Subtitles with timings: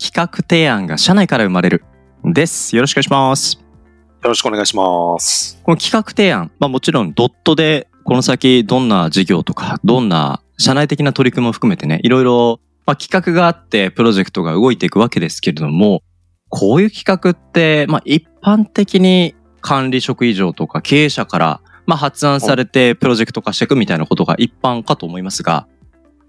[0.00, 1.84] 企画提案が社内から生まれる。
[2.24, 2.74] です。
[2.74, 3.58] よろしくお願いします。
[4.22, 5.60] よろしくお願いします。
[5.62, 16.02] この企画提案、まあもちろんドットでこの先どんな事業とか、どんな社内的な取り組みも含めてね、いろいろ、まあ、企画があってプロジェクトが動いていくわけですけれども、
[16.48, 25.66] こういう企画って、まあ一般的に管理職以上とか経営者から、まあ発案されてプロジェクト化していくみたいなことが一般かと思いますが、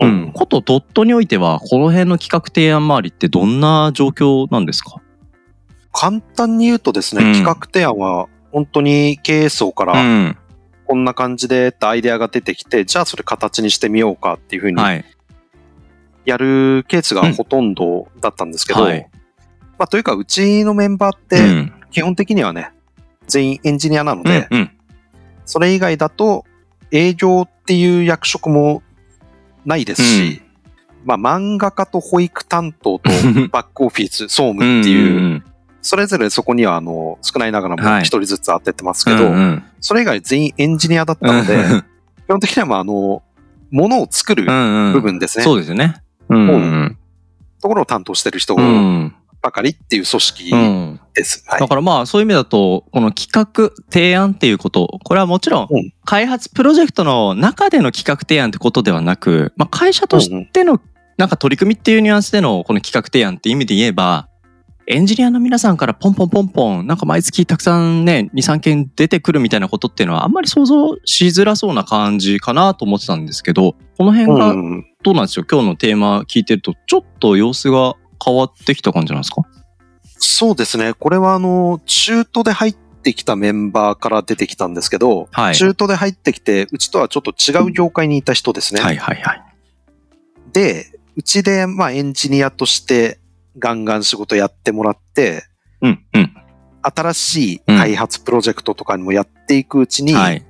[0.00, 0.32] うん。
[0.32, 5.00] ことドットにおいては、この辺の企画提案周りってどんな状況なんですか？
[5.92, 10.36] 簡単に言うとですね、うん企画提案は本当に経営層かうらん。
[10.86, 15.04] こんな感じでってアイデアが出てきて、じゃあそれ形にしてみようかっていうふうにはい。
[16.24, 19.08] やるケースがほとんどだったんですけど、はい
[19.78, 21.72] まあというかうちのメンバーっうてん。
[21.90, 22.72] 基本的にはね、
[23.26, 24.70] 全員エンジニアなので、うん。
[25.46, 26.44] それ以外だと
[26.90, 28.82] 営業っていう役職も
[29.64, 30.42] ないですし、
[31.04, 33.10] まあ漫画家と保育担当と
[33.52, 35.44] バックオフィス、総務っていう、うん
[35.86, 38.00] それぞれそこにはあの少ないながらもはい。
[38.04, 39.34] 一人ずつ当ててますけど、
[39.80, 41.62] それ以外全員エンジニアだったので、
[42.24, 43.22] 基本的にはまああの、
[43.70, 45.44] ものを作る部分ですね。
[45.44, 45.96] そうですよね。
[47.60, 49.14] ところを担当してる人うん
[49.44, 51.00] ばかりっていう組織うん。
[51.12, 51.44] です。
[51.46, 51.60] はい。
[51.60, 55.92] だからまあそういう意味だと、この企画、提案っていうこと、これはもちろんうん。
[56.06, 60.80] 開発プロジェクトの中での企画提案ってことではなく、まあ会社としての
[61.18, 64.28] なんか取り組みっていうニュアンスでのこの企画提案って意味で言えば、
[64.86, 74.86] エンジニアの皆さんからポンポンポンポン、なんか毎月たくさんね、2、3件出てくるみたいなことっていうのはあんまり想像しづらそうな感じかなと思ってたんですけど、この辺がうん。
[75.02, 79.42] どうなんですよ今日のテーマ聞いてると、ちょっと様子が変わってきた感じなんですか？
[80.18, 80.94] そうですね。
[80.94, 88.80] これはあの、中途で入ってきたメンバーから出てきたんですけど、はい中途で入ってきて、うちとはちょっと違う業界にいた人ですね。
[88.80, 89.42] はいはいはい。
[90.52, 90.86] で、
[91.16, 93.18] うちでまあエンジニアとして
[93.58, 95.44] ガンガン仕事やってもらって、
[95.82, 96.34] うんうん。
[96.82, 100.44] 新しい開発プロジェクトとかにもやっていくうちに、はい。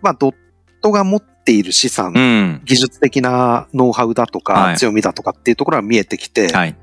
[0.00, 0.34] まあドッ
[0.80, 2.62] トが持っている資産、うん。
[2.64, 6.76] 技術的なノウハウだとか、はい強みだとかっていうところが見えてきて、はい。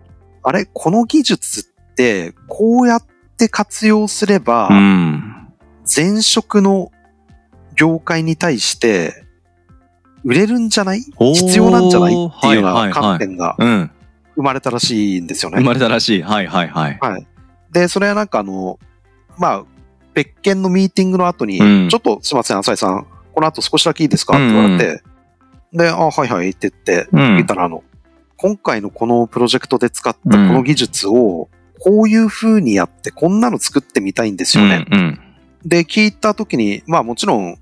[0.48, 5.48] あれ、この技術ってこうやって活用すれば、うん。
[5.84, 6.92] 前職の
[7.76, 9.26] 業界に対して
[10.24, 11.02] 売れるんじゃない？
[11.02, 12.14] 必要なんじゃない？
[12.14, 13.92] っていうようない観点がうん。
[14.36, 15.58] 生まれたらしいんですよね。
[15.60, 16.22] 生まれたらしい。
[16.22, 16.98] はいはいはい。
[17.00, 17.28] はい。
[17.72, 18.80] で、それはなんかあの、
[19.38, 19.64] まあ、
[20.14, 24.34] 別件のミーティングの後に、うんちょっとすいません、浅井さん、この後少しだけいいですか？
[24.36, 25.04] って言われて、
[25.74, 27.84] で、あ、はいはいって言って、うん言ったらあの、
[28.38, 34.86] 今回のこのプロジェクトで使ったこの技術を、こういう風にやって、こんなの作ってみたいんですよね。
[34.90, 35.20] うんうん。
[35.66, 37.58] で、聞いた時に、まあもちろん、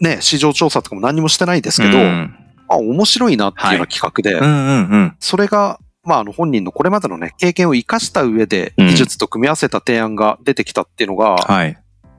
[0.00, 2.36] ね、市場調査とかも何もしてないですけど、うん
[2.68, 5.16] あ、面白いなっていうような企画で、うんうんうん。
[5.20, 11.76] それが、まああの本人のこれまでのね、経験を活かした上で、うん技術と組み合わせた提案が出てきたっていうのが、はい。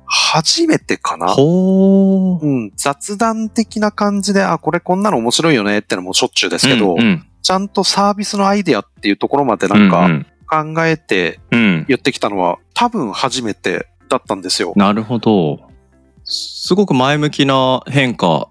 [0.08, 1.28] 初めてかな？
[1.28, 2.42] ほー。
[2.42, 11.86] うん、雑談的な感じで、あ、これこんなの面白いよねってのもしょっちゅうですけど、うんうんちゃんとサービスのアイデアっていうところまでなんかうん考えてうん。
[11.88, 14.74] 言ってきたのは多分初めてだったんですよ。
[14.76, 15.62] なるほど。
[16.26, 18.50] すごく前向きな変化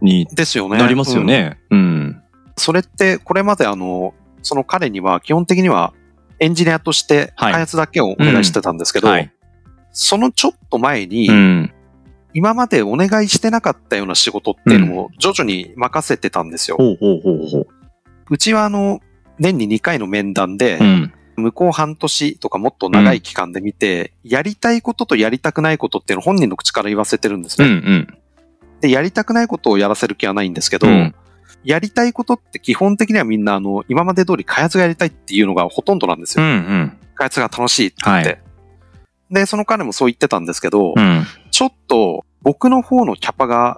[0.00, 0.78] にですよね。
[0.78, 1.58] なりますようんね。
[1.68, 2.22] うん。
[2.56, 5.92] それってこれまであの、その彼には基本的には
[6.40, 9.30] エンジニアとしてはい開発だけをお願いしてたんですけど、はい。
[9.92, 11.72] そのちょっと前に、うん。
[12.34, 16.76] 今までお願いしてなかったような仕事っていうのも徐々に任せてたんですよ。
[16.76, 16.92] ほ
[18.30, 19.00] うちはあの、
[19.38, 21.12] 年に2回の面談で、うん。
[21.36, 27.82] 向こう半年とかもっと長い期間で見て、やりたいこととやりたくないことっていうのを本人の口から言わせてるんですうんね。
[27.86, 28.18] うん。
[28.80, 31.14] で、やりたくないことをやらせる気はないんですけど、うん
[31.64, 36.48] やりたいことって基本的にはみんなあの、今まで通り開発がやりたいっていうのがほとんどなんですうよ。
[36.48, 36.98] んうん。
[37.14, 38.28] 開発が楽しいって言って。
[38.28, 38.36] は
[39.30, 41.24] で、その彼もそう言ってたんですけど、うん。
[41.50, 43.76] ちょっと僕の方のキャパが。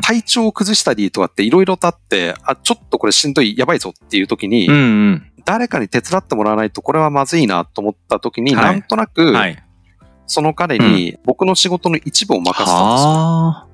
[0.00, 4.76] 体調を崩したりとかっていろいろとあって、あ、ちょっとこれしんどい、やばいぞっていう時に、うんう
[5.10, 5.32] ん。
[5.44, 9.62] 誰かに手伝ってもらわないとこれはまずいなと思った時に、はいなんとなく、はい。
[10.26, 12.76] その彼に僕の仕事の一部を任せたんですよ。
[12.76, 13.66] はあ。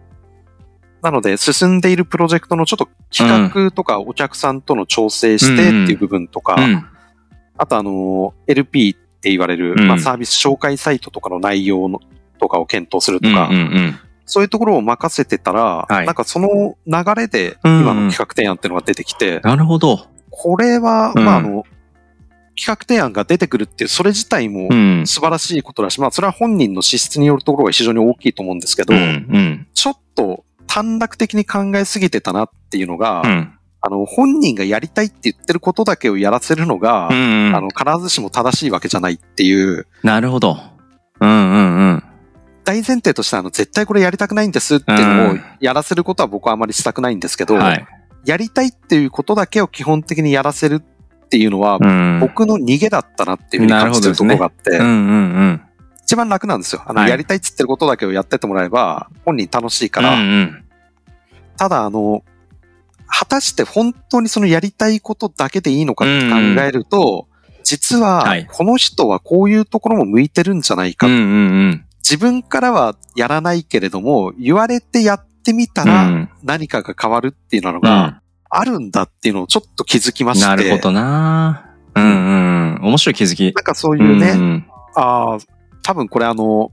[1.02, 5.56] なので、進んでいるプロジェクトのちょっと企画とかお客さんとの調整してっ
[5.86, 6.86] ていう部分とか、うん。
[7.58, 12.00] あとあの、LP って言われる、うんまあ、サービス紹介サイトとかの内容の
[12.38, 20.06] とかを検討するとか、うんうんそういうところを任せてたら、はいなんかその流れでうん今の企画提案っていうのが出てきて、なるほど。
[20.30, 21.64] これは、うんまあ、あの、
[22.56, 25.06] 企画提案が出てくるっていう、それ自体もうん。
[25.06, 29.04] 素晴らしいことだし、まあ、それは本人の資質によるところが非常に大きいと思うんですけど、うんう
[29.38, 29.66] ん。
[29.74, 33.52] ちょっと短絡的に考えすぎてたなっていうのが、うん。
[33.86, 40.56] あの、本人がやりたいって言ってることだけをやらせるのが、うんあの、必ずしも正しいわけじゃないっていう、なるほど。
[41.20, 42.04] うんうんうん。
[42.64, 47.86] 大前提としてあの、絶対これやりたくないんですっていうのをうんやらせることは僕はあまりしたくないんですけど、はい。
[48.24, 52.20] やりたいっていうことだけを基本的にやらせるっていうのは、うん。
[52.20, 54.92] 僕の逃げだったなっていうふうに感じてるところがあって、うんうんう
[55.42, 55.60] ん。
[56.04, 56.82] 一番楽なんですよ。
[56.86, 60.64] あの、はいやりたいっつってることだけをやってってもらえば、本人楽しいから、うんうん。
[61.58, 62.22] ただあの、
[63.06, 67.28] 果たして本当にそのやりたいことだけでいいのかって考えると、
[67.62, 71.06] 実ははい、この人はこういうところも向いてるんじゃないか。
[71.06, 71.22] うんうんう
[71.70, 71.84] ん。
[71.98, 78.20] 自分からはやらないけれども、言われてやってみたうらん何かが変わるっていうのうがん
[78.50, 80.46] あるんだっていうのをちょっと気づきまして。
[80.46, 81.70] なるほどな。
[81.94, 82.78] うんうん。
[82.82, 83.44] 面白い気づき。
[83.44, 85.38] なんかそういうね、んああ、
[85.82, 86.70] 多分これあの、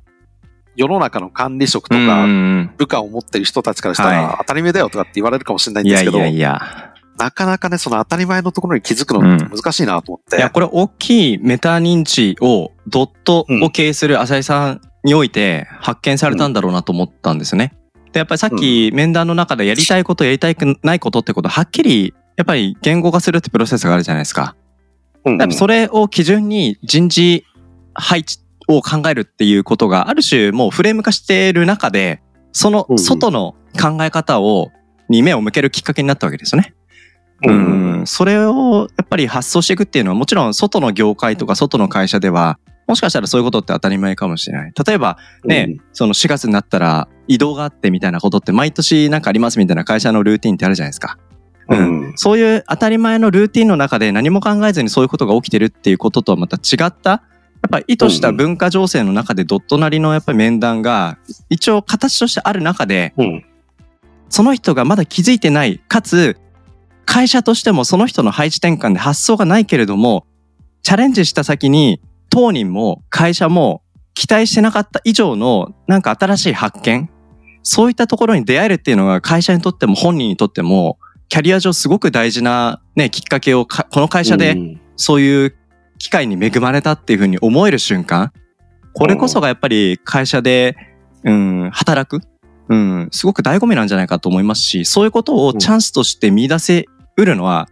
[0.76, 5.90] 世の中の管理職とうんか、うん部下を持ってる人たちからしたはら当たり前だよとかって言われるかもしれないうんん。
[5.90, 6.92] いですけど、やいやいや。
[7.18, 10.38] なかなかね、その当たり前のところに気づくの難しいなと思って。
[10.38, 17.74] いや、これ大きいメタ認知をドットを経営する浅井さんにおいて発見されたんだろうなと思ったんですよね。
[18.12, 24.56] で、やっぱりさっき面談の中でやりたいことやりたくないことってことはっきりやっぱり言語化するってプロセスがあるじゃないですか。
[25.26, 27.46] うんうんそれを基準に人事
[27.94, 28.40] 配置
[28.78, 32.22] を考えるっていうことがある種もうフレーム化している中で、
[32.52, 34.72] その外の考え方を、
[35.10, 36.74] に目を向けるきっかけになったわけですよね。
[37.44, 44.74] うんうん、それをやっぱり発想していくっていうのはもちろん外の業界とか外の会社ではもしかしたらそういうことって当たり前かもしれない。
[44.86, 51.18] 例えばね、その4月になったら移動があってみたいなことって毎年なんかありますみたいな会社のルーティンってあるじゃないですか。
[51.70, 52.14] ううんん。
[52.18, 57.24] そういう当たり前のルーティンの中で何も考えずにそういうことが起きてるっていうこととはまた違った
[57.62, 61.18] やっぱり意図した文化情勢の中でドットなりのやっぱり面談が
[61.50, 63.46] 一応形としてある中でうん。
[64.30, 66.38] その人がまだ気づいてないかつ
[67.06, 70.26] 会社としてもその人の配置転換で発想がないけれども
[70.84, 72.00] チャレンジした先に
[72.30, 77.10] 当人も会社も期待してなかった以上のなんか新しい発見
[77.64, 80.98] そういったところに出会えるっていうのが会社にとっても本人にとっても
[81.28, 85.56] キャリア上すごく大事なねきっかけをかこの会社でうんそういう
[86.02, 88.34] 機会に恵まれたっていうふうに思える瞬間。
[88.94, 90.76] これこそがやっぱり会社で、
[91.24, 92.22] うん、働く、
[92.68, 97.70] うん、すごく醍醐味なんじゃないかと思いますしそういうことをチャンスとして見出せうるのは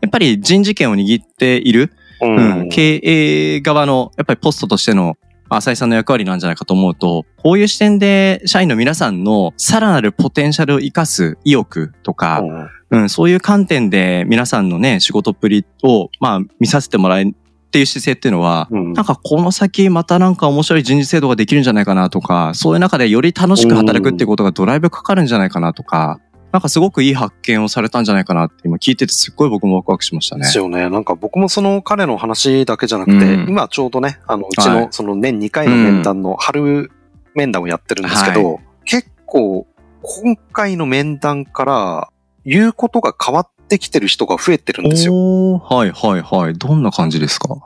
[0.00, 1.92] やっぱり人事権を握っている、
[2.22, 5.16] ううんん、経営側のやっぱりポストとしての
[5.50, 12.42] 浅井さんの役割なんじゃないかと思うとこういう視点で社員の皆さんのさらなるポテンシャルを生かす意欲とか、
[12.90, 18.92] うん、そういう観点で皆さんのね、仕事っぷりを、まあ、見させてもらえっていう姿勢っていうのは、うん。
[18.94, 26.18] なんかこの先またなんか面白い人事制度ができるんじゃないかなとか、そういう中でより楽しく働くっていうことがドライブかかるんじゃないかなとか、
[26.50, 30.48] なんかすごくいい発見をされたんじゃないかなって今聞いててすっごい僕もワクワクしましたねで。
[30.48, 30.88] すよね。
[30.88, 36.90] なんか僕もその彼の話だけじゃなくて、うん今ちょうどね、あの、うちはいのその年2回の面談の春
[37.34, 39.66] 面談をやってるんですけど、結構
[40.02, 42.10] 今回の面談から
[42.44, 45.58] 言うことが変わってきてる人が増えてるんですよ。
[45.58, 46.54] はいはいはい。
[46.54, 47.56] どんな感じですか？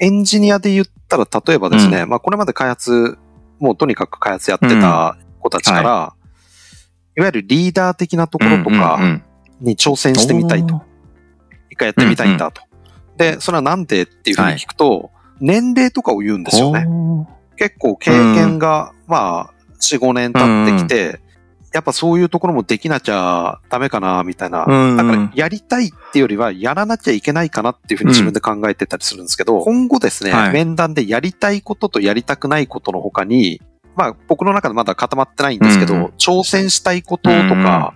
[0.00, 3.16] エンジニアで言ったら例えばですね、まあこれまで開発、
[3.60, 6.23] もうとにかく開発やってた子たちから、い、
[7.20, 9.22] わゆるリーダー的なところとかうん
[9.60, 10.82] に挑戦してみたいと。
[11.70, 12.62] 一回やってみたいんだと。
[13.16, 16.86] で、それはなんでっていうふうに聞くと、年齢とかを言うんですよね。
[17.56, 21.20] 結構経験が、まあ、4、5年経ってきて、
[21.72, 24.64] やっぱそういうところもできなきゃダメかな、みたいな。
[24.64, 30.52] うんだから、やりたいっていうよりは、やらなきゃいけないかなっていうふうに自分で考えてたりするんですけど、今後ですね、はい。
[30.52, 33.60] 面談でやりたいこととやりたくないことの他に、
[33.96, 37.94] まあ、僕の中でまだ固まってないんですけど、うん挑戦したいこととか、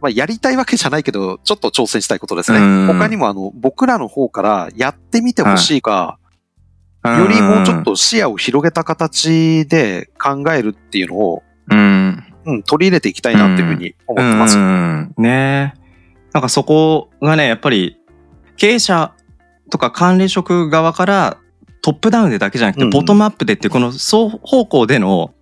[0.00, 2.58] まあ、やりたいわけじゃないけど、ちょっと挑戦したいことですね。
[2.58, 6.18] うん他にも、あの、僕らの方からやってみてほしいか、
[7.04, 12.24] よりもうちょっ、と視野を広げた形で考えるっていうのを、うん。
[12.46, 14.58] うん、取り入れていきたいなっていうふうに思ってます。
[14.58, 15.14] うん。
[15.16, 15.74] ね
[16.32, 17.96] なんかそこがね、やっぱり
[18.56, 19.14] 経営者
[19.70, 21.38] とか管理職側から
[21.84, 25.34] トップダウンでだけじゃなくて、うんボトムアップでってこの双方向での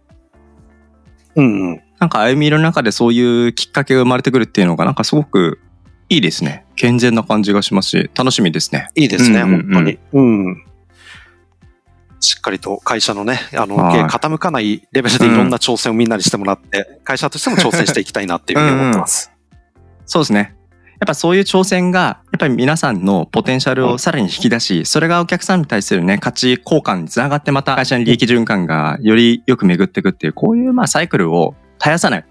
[1.36, 1.82] うん、うん。
[2.00, 5.60] なんか歩みの中でそういうきっかけが生まれてくるっていうのがなんかすごく
[6.08, 6.64] いいですね。
[6.74, 8.88] 健全な感じがしますし、楽しみですね。
[8.96, 9.98] いいですね、うんうんうん本当に。
[10.14, 10.64] うん。
[12.18, 19.30] しっかりと会社のね、あの、はい傾かないレベルでいろんな挑戦をみんなにしてもらって、会社としても挑戦していきたいなっていうふうに思ってます。
[20.06, 20.56] そうですね。
[21.02, 32.24] やっぱそういう挑戦が、やっぱり皆さんのポテンシャルをさらに引き出し、それがお客さんに対するね、価値交換につながってまた会社に利益循環がよりよく巡っていくっていう、こういうまあサイクルを絶やさない。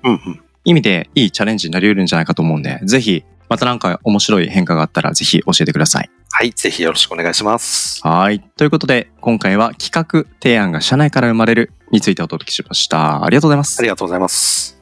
[0.63, 6.10] 意味でいいチャレンジになり得るんじゃないかと思うんで、ぜひ、またなんか面白い変化があったらぜひ教えてください。
[6.32, 8.00] はい、ぜひよろしくお願いします。
[8.08, 8.40] はい。
[8.40, 13.25] ということで、今回は企画提案が社内から生まれるについてお届けしました。
[13.25, 13.90] ありがとうございますあり。
[13.90, 14.81] がとうございます。